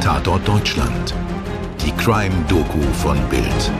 [0.00, 1.14] Tatort Deutschland.
[1.84, 3.72] Die Crime-Doku von Bild.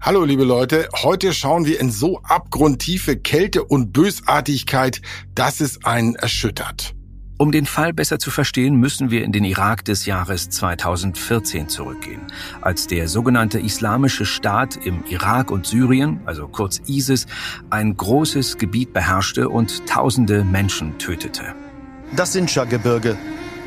[0.00, 5.02] Hallo liebe Leute, heute schauen wir in so abgrundtiefe Kälte und Bösartigkeit,
[5.34, 6.94] dass es einen erschüttert.
[7.36, 12.20] Um den Fall besser zu verstehen, müssen wir in den Irak des Jahres 2014 zurückgehen,
[12.60, 17.26] als der sogenannte Islamische Staat im Irak und Syrien, also kurz ISIS,
[17.70, 21.56] ein großes Gebiet beherrschte und tausende Menschen tötete.
[22.16, 23.16] Das Sinjar-Gebirge,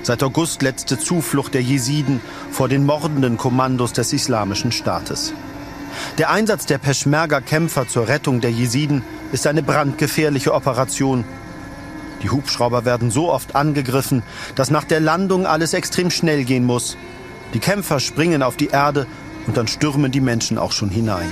[0.03, 2.19] seit August letzte Zuflucht der Jesiden
[2.51, 5.33] vor den mordenden Kommandos des Islamischen Staates.
[6.17, 11.23] Der Einsatz der Peschmerga-Kämpfer zur Rettung der Jesiden ist eine brandgefährliche Operation,
[12.23, 14.23] die Hubschrauber werden so oft angegriffen,
[14.55, 16.97] dass nach der Landung alles extrem schnell gehen muss.
[17.53, 19.05] Die Kämpfer springen auf die Erde
[19.45, 21.31] und dann stürmen die Menschen auch schon hinein.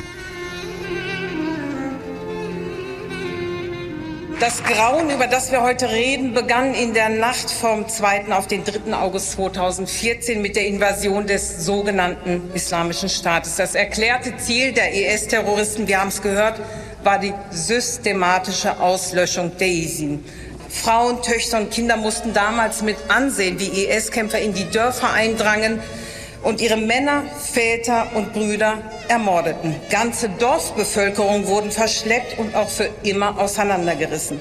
[4.42, 8.32] Das Grauen, über das wir heute reden, begann in der Nacht vom 2.
[8.32, 8.92] auf den 3.
[8.92, 13.58] August 2014 mit der Invasion des sogenannten Islamischen Staates.
[13.58, 16.60] Das erklärte Ziel der IS-Terroristen, wir haben es gehört,
[17.04, 20.26] war die systematische Auslöschung der Jesiden.
[20.70, 25.80] Frauen, Töchter und Kinder mussten damals mit ansehen, wie IS-Kämpfer in die Dörfer eindrangen
[26.42, 27.22] und ihre Männer,
[27.54, 28.80] Väter und Brüder
[29.12, 29.76] ermordeten.
[29.90, 34.40] Ganze Dorfbevölkerung wurden verschleppt und auch für immer auseinandergerissen.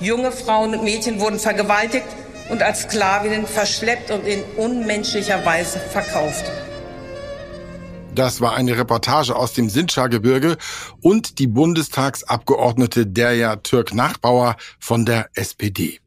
[0.00, 2.06] Junge Frauen und Mädchen wurden vergewaltigt
[2.48, 6.44] und als Sklavinnen verschleppt und in unmenschlicher Weise verkauft.
[8.12, 10.56] Das war eine Reportage aus dem Sinjar-Gebirge
[11.00, 15.99] und die Bundestagsabgeordnete Derja Türk-Nachbauer von der SPD.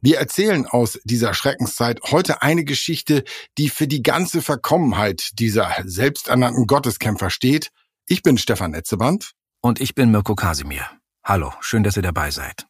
[0.00, 3.24] Wir erzählen aus dieser Schreckenszeit heute eine Geschichte,
[3.56, 7.70] die für die ganze Verkommenheit dieser selbsternannten Gotteskämpfer steht.
[8.06, 9.32] Ich bin Stefan Netzeband.
[9.60, 10.86] Und ich bin Mirko Kasimir.
[11.24, 12.66] Hallo, schön, dass ihr dabei seid.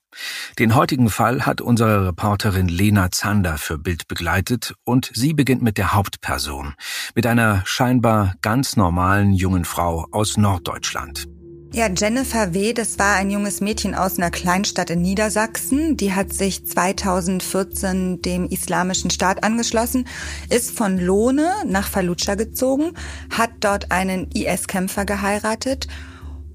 [0.59, 5.79] Den heutigen Fall hat unsere Reporterin Lena Zander für Bild begleitet und sie beginnt mit
[5.79, 6.75] der Hauptperson,
[7.15, 11.29] mit einer scheinbar ganz normalen jungen Frau aus Norddeutschland.
[11.71, 15.99] Ja, Jennifer W., das war ein junges Mädchen aus einer Kleinstadt in Niedersachsen.
[15.99, 20.09] Die hat sich 2014 dem Islamischen Staat angeschlossen,
[20.49, 22.95] ist von Lohne nach Fallujah gezogen,
[23.31, 25.89] hat dort einen IS-Kämpfer geheiratet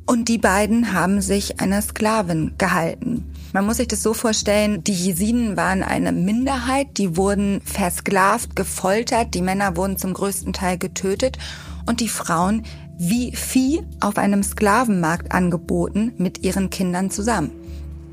[0.07, 3.31] und die beiden haben sich einer Sklavin gehalten.
[3.53, 9.35] Man muss sich das so vorstellen, die Jesiden waren eine Minderheit, die wurden versklavt, gefoltert,
[9.35, 11.37] die Männer wurden zum größten Teil getötet
[11.85, 12.63] und die Frauen
[13.09, 17.51] wie Vieh auf einem Sklavenmarkt angeboten mit ihren Kindern zusammen.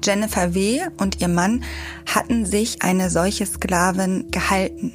[0.02, 0.80] Jennifer W.
[0.96, 1.62] und ihr Mann
[2.06, 4.94] hatten sich eine solche Sklavin gehalten.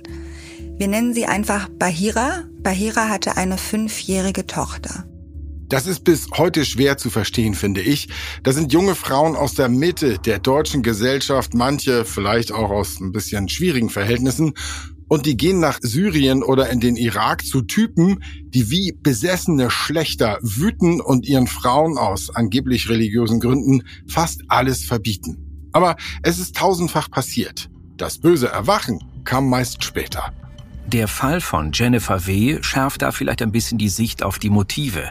[0.78, 2.44] Wir nennen sie einfach Bahira.
[2.62, 5.06] Bahira hatte eine fünfjährige Tochter.
[5.70, 8.10] Das ist bis heute schwer zu verstehen, finde ich.
[8.44, 13.12] Da sind junge Frauen aus der Mitte der deutschen Gesellschaft, manche vielleicht auch aus ein
[13.12, 14.54] bisschen schwierigen Verhältnissen,
[15.08, 20.40] und die gehen nach Syrien oder in den Irak zu Typen, die wie besessene Schlechter
[20.42, 25.70] wüten und ihren Frauen aus angeblich religiösen Gründen fast alles verbieten.
[25.72, 27.70] Aber es ist tausendfach passiert.
[27.98, 30.34] Das böse Erwachen kam meist später.
[30.88, 32.60] Der Fall von Jennifer W.
[32.62, 35.10] schärft da vielleicht ein bisschen die Sicht auf die Motive.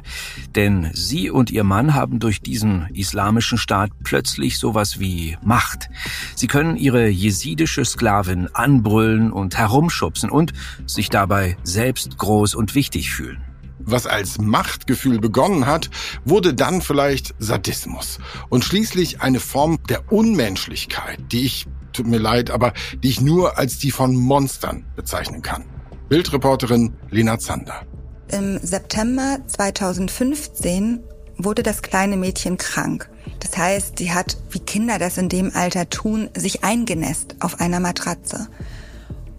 [0.54, 5.90] Denn sie und ihr Mann haben durch diesen islamischen Staat plötzlich sowas wie Macht.
[6.36, 10.52] Sie können ihre jesidische Sklavin anbrüllen und herumschubsen und
[10.86, 13.53] sich dabei selbst groß und wichtig fühlen.
[13.86, 15.90] Was als Machtgefühl begonnen hat,
[16.24, 18.18] wurde dann vielleicht Sadismus
[18.48, 22.72] und schließlich eine Form der Unmenschlichkeit, die ich tut mir leid, aber
[23.02, 25.64] die ich nur als die von Monstern bezeichnen kann.
[26.08, 27.82] Bildreporterin Lena Zander.
[28.28, 31.00] Im September 2015
[31.36, 33.08] wurde das kleine Mädchen krank.
[33.40, 37.80] Das heißt, sie hat, wie Kinder das in dem Alter tun, sich eingenässt auf einer
[37.80, 38.48] Matratze.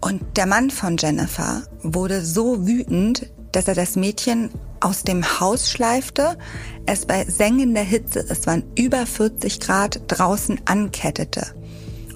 [0.02, 4.50] Und der Mann von Jennifer wurde so wütend, dass er das Mädchen
[4.80, 6.38] aus dem Haus schleifte,
[6.86, 11.56] es bei sengender Hitze, es waren über 40 Grad, draußen ankettete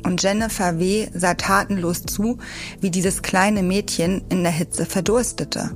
[0.04, 1.08] und Jennifer W.
[1.14, 2.38] sah tatenlos zu,
[2.80, 5.76] wie dieses kleine Mädchen in der Hitze verdurstete.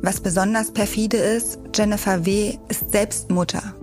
[0.00, 2.56] Was besonders perfide ist, Jennifer W.
[2.68, 3.74] ist selbst Mutter.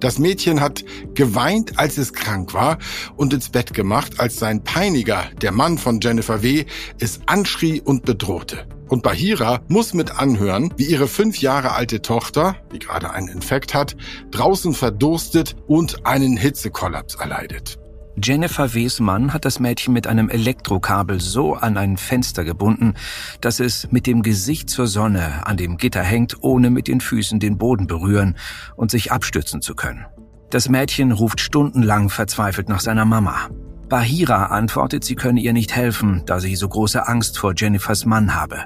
[0.00, 0.84] Das Mädchen hat
[1.14, 2.78] geweint, als es krank war
[3.16, 6.66] und ins Bett gemacht, als sein Peiniger, der Mann von Jennifer W.,
[7.00, 8.66] es anschrie und bedrohte.
[8.88, 13.74] Und Bahira muss mit anhören, wie ihre fünf Jahre alte Tochter, die gerade einen Infekt
[13.74, 13.96] hat,
[14.30, 17.78] draußen verdurstet und einen Hitzekollaps erleidet.
[18.20, 22.94] Jennifer W.'s Mann hat das Mädchen mit einem Elektrokabel so an ein Fenster gebunden,
[23.40, 27.38] dass es mit dem Gesicht zur Sonne an dem Gitter hängt, ohne mit den Füßen
[27.38, 28.36] den Boden berühren
[28.74, 30.06] und sich abstützen zu können.
[30.50, 33.50] Das Mädchen ruft stundenlang verzweifelt nach seiner Mama.
[33.88, 38.34] Bahira antwortet, sie könne ihr nicht helfen, da sie so große Angst vor Jennifers Mann
[38.34, 38.64] habe.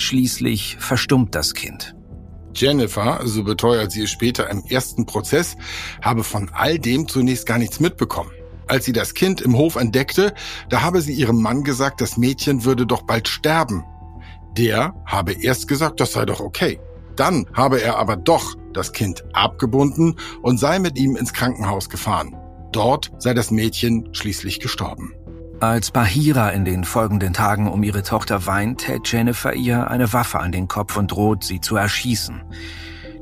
[0.00, 1.94] Schließlich verstummt das Kind.
[2.54, 5.58] Jennifer, so beteuert sie es später im ersten Prozess,
[6.00, 8.30] habe von all dem zunächst gar nichts mitbekommen.
[8.66, 10.32] Als sie das Kind im Hof entdeckte,
[10.70, 13.84] da habe sie ihrem Mann gesagt, das Mädchen würde doch bald sterben.
[14.56, 16.80] Der habe erst gesagt, das sei doch okay.
[17.14, 22.34] Dann habe er aber doch das Kind abgebunden und sei mit ihm ins Krankenhaus gefahren.
[22.72, 25.12] Dort sei das Mädchen schließlich gestorben.
[25.60, 30.40] Als Bahira in den folgenden Tagen um ihre Tochter weint, hält Jennifer ihr eine Waffe
[30.40, 32.40] an den Kopf und droht, sie zu erschießen.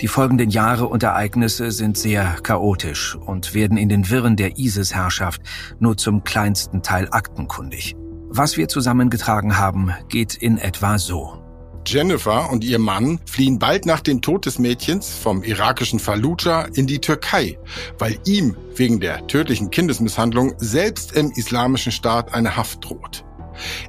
[0.00, 5.43] Die folgenden Jahre und Ereignisse sind sehr chaotisch und werden in den Wirren der ISIS-Herrschaft
[5.81, 7.96] nur zum kleinsten Teil aktenkundig.
[8.29, 11.48] Was wir zusammengetragen haben, geht in etwa so.
[11.87, 16.87] Jennifer und ihr Mann fliehen bald nach dem Tod des Mädchens vom irakischen Fallujah in
[16.87, 17.59] die Türkei,
[17.99, 23.25] weil ihm wegen der tödlichen Kindesmisshandlung selbst im islamischen Staat eine Haft droht.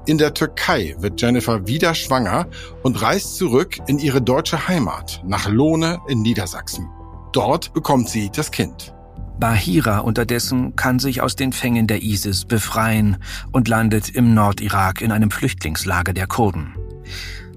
[0.06, 2.48] In der Türkei wird Jennifer wieder schwanger
[2.84, 6.90] und reist zurück in ihre deutsche Heimat, nach Lohne in Niedersachsen.
[7.32, 8.94] Dort bekommt sie das Kind.
[9.40, 13.18] Bahira unterdessen kann sich aus den Fängen der ISIS befreien
[13.52, 16.76] und landet im Nordirak in einem Flüchtlingslager der Kurden.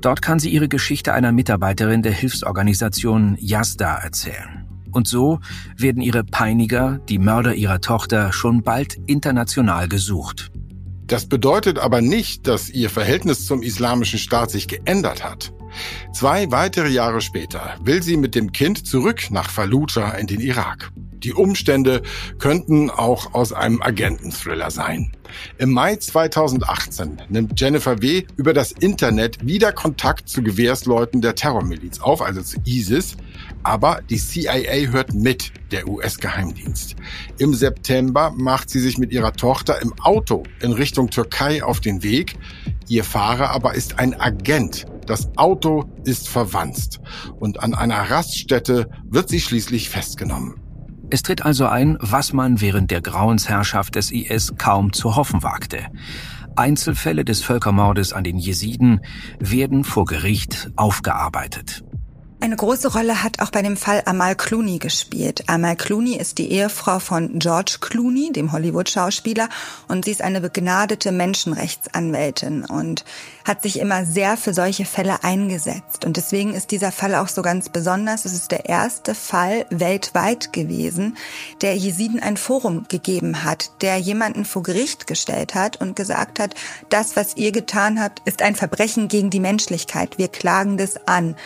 [0.02, 4.66] Dort kann sie ihre Geschichte einer Mitarbeiterin der Hilfsorganisation Yazda erzählen.
[4.90, 5.38] Und so
[5.76, 10.50] werden ihre Peiniger, die Mörder ihrer Tochter, schon bald international gesucht.
[11.06, 15.52] Das bedeutet aber nicht, dass ihr Verhältnis zum islamischen Staat sich geändert hat.
[16.12, 20.90] Zwei weitere Jahre später will sie mit dem Kind zurück nach Fallujah in den Irak.
[21.24, 22.02] Die Umstände
[22.38, 25.12] könnten auch aus einem Agenten-Thriller sein.
[25.58, 28.24] Im Mai 2018 nimmt Jennifer W.
[28.36, 33.16] über das Internet wieder Kontakt zu Gewehrsleuten der Terrormiliz auf, also zu ISIS.
[33.62, 36.96] Aber die CIA hört mit, der US-Geheimdienst.
[37.38, 42.02] Im September macht sie sich mit ihrer Tochter im Auto in Richtung Türkei auf den
[42.02, 42.36] Weg.
[42.88, 44.84] Ihr Fahrer aber ist ein Agent.
[45.06, 47.00] Das Auto ist verwanzt.
[47.40, 50.60] Und an einer Raststätte wird sie schließlich festgenommen.
[51.12, 55.85] Es tritt also ein, was man während der Grauensherrschaft des IS kaum zu hoffen wagte.
[56.56, 59.03] Einzelfälle des Völkermordes an den Jesiden
[59.38, 61.85] werden vor Gericht aufgearbeitet.
[62.42, 65.44] Eine große Rolle hat auch bei dem Fall Amal Clooney gespielt.
[65.46, 69.48] Amal Clooney ist die Ehefrau von George Clooney, dem Hollywood-Schauspieler,
[69.86, 73.04] und sie ist eine begnadete Menschenrechtsanwältin und
[73.46, 76.04] hat sich immer sehr für solche Fälle eingesetzt.
[76.04, 78.24] Und deswegen ist dieser Fall auch so ganz besonders.
[78.24, 81.16] Es ist der erste Fall weltweit gewesen,
[81.60, 86.56] der Jesiden ein Forum gegeben hat, der jemanden vor Gericht gestellt hat und gesagt hat,
[86.88, 90.18] das, was ihr getan habt, ist ein Verbrechen gegen die Menschlichkeit.
[90.18, 91.36] Wir klagen das an.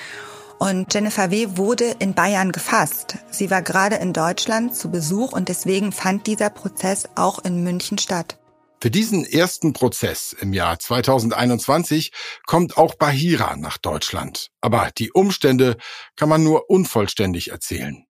[0.58, 1.48] Und Jennifer W.
[1.56, 3.18] wurde in Bayern gefasst.
[3.30, 7.98] Sie war gerade in Deutschland zu Besuch und deswegen fand dieser Prozess auch in München
[7.98, 8.38] statt.
[8.80, 12.12] Für diesen ersten Prozess im Jahr 2021
[12.46, 14.50] kommt auch Bahira nach Deutschland.
[14.60, 15.76] Aber die Umstände
[16.14, 18.04] kann man nur unvollständig erzählen.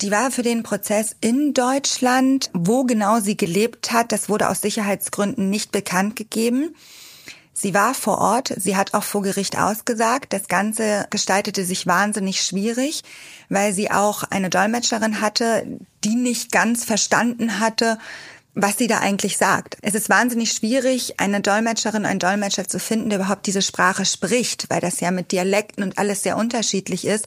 [0.00, 2.50] Die war für den Prozess in Deutschland.
[2.54, 6.74] Wo genau sie gelebt hat, das wurde aus Sicherheitsgründen nicht bekannt gegeben.
[7.54, 10.32] Sie war vor Ort, sie hat auch vor Gericht ausgesagt.
[10.32, 13.02] Das Ganze gestaltete sich wahnsinnig schwierig,
[13.48, 17.98] weil sie auch eine Dolmetscherin hatte, die nicht ganz verstanden hatte,
[18.54, 19.78] was sie da eigentlich sagt.
[19.80, 24.68] Es ist wahnsinnig schwierig, eine Dolmetscherin, einen Dolmetscher zu finden, der überhaupt diese Sprache spricht,
[24.68, 27.26] weil das ja mit Dialekten und alles sehr unterschiedlich ist.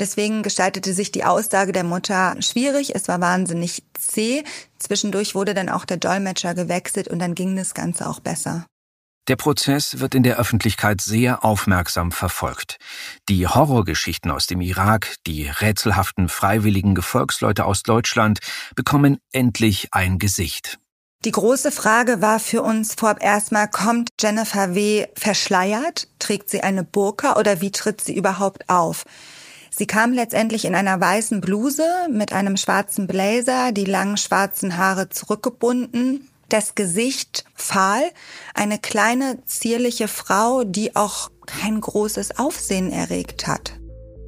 [0.00, 2.94] Deswegen gestaltete sich die Aussage der Mutter schwierig.
[2.94, 4.42] Es war wahnsinnig zäh.
[4.78, 8.66] Zwischendurch wurde dann auch der Dolmetscher gewechselt und dann ging das Ganze auch besser.
[9.26, 12.76] Der Prozess wird in der Öffentlichkeit sehr aufmerksam verfolgt.
[13.30, 18.40] Die Horrorgeschichten aus dem Irak, die rätselhaften freiwilligen Gefolgsleute aus Deutschland
[18.74, 20.78] bekommen endlich ein Gesicht.
[21.24, 25.06] Die große Frage war für uns vorab erstmal, kommt Jennifer W.
[25.16, 26.06] verschleiert?
[26.18, 29.04] Trägt sie eine Burka oder wie tritt sie überhaupt auf?
[29.70, 35.08] Sie kam letztendlich in einer weißen Bluse mit einem schwarzen Blazer, die langen schwarzen Haare
[35.08, 38.02] zurückgebunden, das Gesicht fahl,
[38.54, 43.74] eine kleine, zierliche Frau, die auch kein großes Aufsehen erregt hat.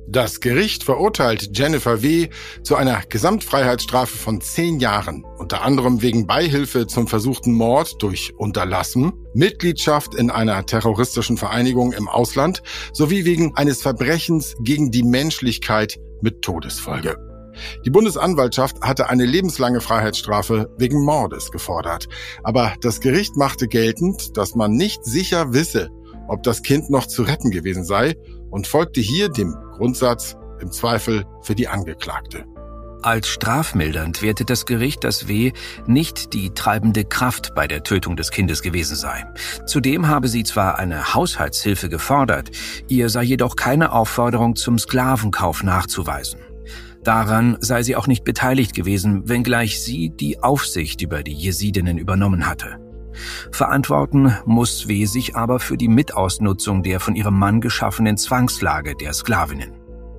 [0.08, 2.28] Das Gericht verurteilt Jennifer W.
[2.62, 9.12] zu einer Gesamtfreiheitsstrafe von zehn Jahren, unter anderem wegen Beihilfe zum versuchten Mord durch Unterlassen,
[9.34, 16.40] Mitgliedschaft in einer terroristischen Vereinigung im Ausland sowie wegen eines Verbrechens gegen die Menschlichkeit mit
[16.40, 17.25] Todesfolge.
[17.84, 22.08] Die Bundesanwaltschaft hatte eine lebenslange Freiheitsstrafe wegen Mordes gefordert.
[22.42, 25.90] Aber das Gericht machte geltend, dass man nicht sicher wisse,
[26.28, 28.14] ob das Kind noch zu retten gewesen sei
[28.50, 32.44] und folgte hier dem Grundsatz im Zweifel für die Angeklagte.
[33.02, 35.52] Als strafmildernd wertet das Gericht, dass W.
[35.86, 39.24] nicht die treibende Kraft bei der Tötung des Kindes gewesen sei.
[39.66, 42.50] Zudem habe sie zwar eine Haushaltshilfe gefordert,
[42.88, 46.40] ihr sei jedoch keine Aufforderung zum Sklavenkauf nachzuweisen.
[47.06, 52.48] Daran sei sie auch nicht beteiligt gewesen, wenngleich sie die Aufsicht über die Jesidinnen übernommen
[52.48, 52.80] hatte.
[53.52, 55.04] Verantworten muss W.
[55.04, 59.70] sich aber für die Mitausnutzung der von ihrem Mann geschaffenen Zwangslage der Sklavinnen.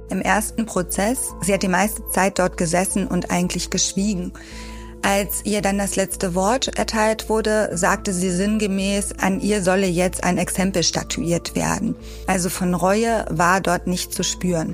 [0.09, 4.31] Im ersten Prozess, sie hat die meiste Zeit dort gesessen und eigentlich geschwiegen.
[5.01, 10.23] Als ihr dann das letzte Wort erteilt wurde, sagte sie sinngemäß, an ihr solle jetzt
[10.23, 11.97] ein Exempel statuiert werden.
[12.27, 14.73] Also von Reue war dort nicht zu spüren.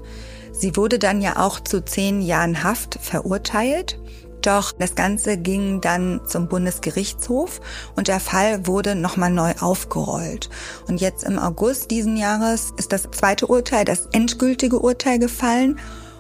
[0.54, 4.00] Sie wurde dann ja auch zu zehn Jahren Haft verurteilt.
[4.42, 7.60] Doch das Ganze ging dann zum Bundesgerichtshof
[7.96, 10.50] und der Fall wurde nochmal neu aufgerollt.
[10.88, 15.80] Und jetzt im August diesen Jahres ist das zweite Urteil, das endgültige Urteil gefallen.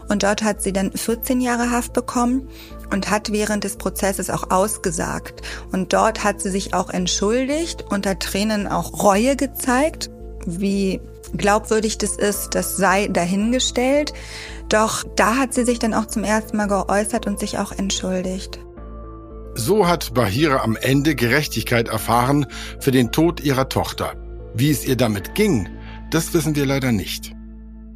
[0.10, 2.50] Und dort hat sie dann 14 Jahre Haft bekommen
[2.92, 5.42] und hat während des Prozesses auch ausgesagt.
[5.72, 10.10] Und dort hat sie sich auch entschuldigt, unter Tränen auch Reue gezeigt,
[10.46, 11.02] wie
[11.36, 14.14] glaubwürdig das ist, das sei dahingestellt.
[14.70, 18.60] Doch da hat sie sich dann auch zum ersten Mal geäußert und sich auch entschuldigt.
[19.56, 22.48] So hat Bahira am Ende Gerechtigkeit erfahren
[22.80, 24.14] für den Tod ihrer Tochter.
[24.56, 25.70] Wie es ihr damit ging,
[26.12, 27.33] das wissen wir leider nicht.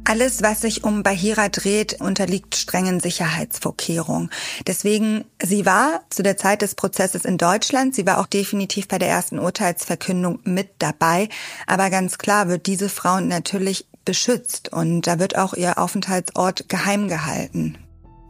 [0.08, 4.30] Alles, was sich um Bahira dreht, unterliegt strengen Sicherheitsvorkehrungen.
[4.66, 8.98] Deswegen, sie war zu der Zeit des Prozesses in Deutschland, sie war auch definitiv bei
[8.98, 11.28] der ersten Urteilsverkündung mit dabei.
[11.66, 17.08] Aber ganz klar wird diese Frau natürlich beschützt und da wird auch ihr Aufenthaltsort geheim
[17.08, 17.76] gehalten.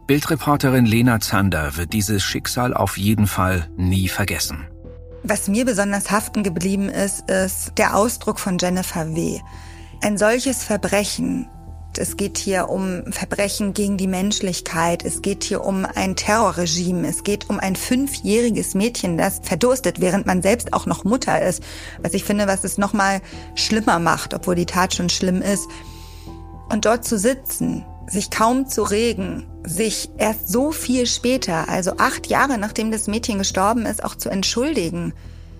[0.05, 4.67] Bildreporterin Lena Zander wird dieses Schicksal auf jeden Fall nie vergessen.
[5.23, 9.39] Was mir besonders haften geblieben ist, ist der Ausdruck von Jennifer W.
[10.01, 11.47] Ein solches Verbrechen
[11.97, 15.03] es geht hier um Verbrechen gegen die Menschlichkeit.
[15.03, 17.07] Es geht hier um ein Terrorregime.
[17.07, 21.63] Es geht um ein fünfjähriges Mädchen, das verdurstet, während man selbst auch noch Mutter ist.
[22.01, 23.21] Was ich finde, was es noch mal
[23.55, 25.67] schlimmer macht, obwohl die Tat schon schlimm ist.
[26.69, 32.27] Und dort zu sitzen, sich kaum zu regen, sich erst so viel später, also acht
[32.27, 35.13] Jahre nachdem das Mädchen gestorben ist, auch zu entschuldigen,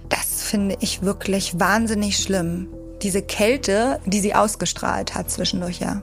[0.10, 2.68] das finde ich wirklich wahnsinnig schlimm.
[3.02, 6.02] Diese Kälte, die sie ausgestrahlt hat zwischendurch, ja.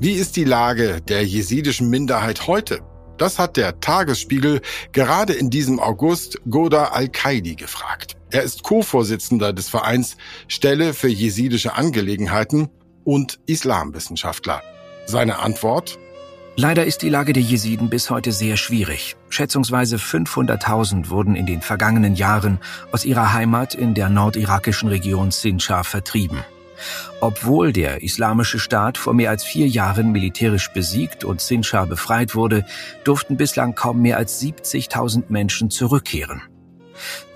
[0.00, 2.80] Wie ist die Lage der jesidischen Minderheit heute?
[3.16, 4.60] Das hat der Tagesspiegel
[4.90, 8.16] gerade in diesem August Goda Al-Qaidi gefragt.
[8.32, 10.16] Er ist Co-Vorsitzender des Vereins
[10.48, 12.70] Stelle für jesidische Angelegenheiten
[13.04, 14.62] und Islamwissenschaftler.
[15.06, 15.96] Seine Antwort?
[16.56, 19.16] Leider ist die Lage der Jesiden bis heute sehr schwierig.
[19.28, 22.58] Schätzungsweise 500.000 wurden in den vergangenen Jahren
[22.90, 26.44] aus ihrer Heimat in der nordirakischen Region Sinjar vertrieben.
[27.20, 32.64] Obwohl der Islamische Staat vor mehr als vier Jahren militärisch besiegt und Sinjar befreit wurde,
[33.04, 36.42] durften bislang kaum mehr als 70.000 Menschen zurückkehren.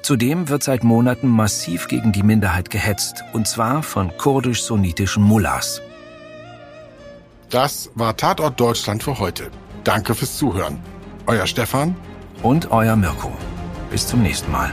[0.03, 5.83] Zudem wird seit Monaten massiv gegen die Minderheit gehetzt, und zwar von kurdisch-sunnitischen Mullahs.
[7.51, 9.51] Das war Tatort Deutschland für heute.
[9.85, 10.79] Danke fürs Zuhören.
[11.27, 11.97] Euer Stefan
[12.43, 13.33] und euer Mirko.
[13.91, 14.73] Bis zum nächsten Mal.